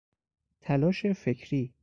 [0.61, 1.73] تلاش فکری